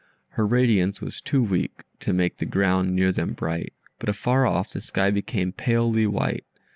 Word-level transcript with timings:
Her 0.29 0.47
radiance 0.47 0.99
was 0.99 1.21
too 1.21 1.43
weak 1.43 1.83
to 1.99 2.11
make 2.11 2.37
the 2.37 2.47
ground 2.47 2.95
near 2.95 3.11
them 3.11 3.33
bright, 3.33 3.71
but 3.99 4.09
afar 4.09 4.47
off 4.47 4.71
the 4.71 4.81
sky 4.81 5.11
became 5.11 5.51
palely 5.51 6.07
white. 6.07 6.43